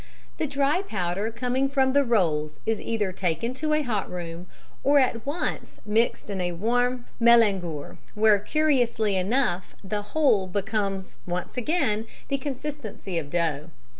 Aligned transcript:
The 0.39 0.47
dry 0.47 0.81
powder 0.81 1.29
coming 1.29 1.69
from 1.69 1.93
the 1.93 2.03
rolls 2.03 2.59
is 2.65 2.81
either 2.81 3.11
taken 3.11 3.53
to 3.53 3.73
a 3.73 3.83
hot 3.83 4.09
room, 4.09 4.47
or 4.83 4.97
at 4.97 5.27
once 5.27 5.79
mixed 5.85 6.27
in 6.27 6.41
a 6.41 6.53
warm 6.53 7.05
mélangeur, 7.21 7.97
where 8.15 8.39
curiously 8.39 9.15
enough 9.15 9.75
the 9.83 10.01
whole 10.01 10.47
becomes 10.47 11.19
once 11.27 11.55
again 11.55 11.99
of 11.99 12.07
the 12.29 12.39
consistency 12.39 13.19
of 13.19 13.29
dough. 13.29 13.69